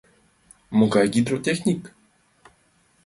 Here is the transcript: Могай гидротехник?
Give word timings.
Могай 0.77 1.07
гидротехник? 1.13 1.83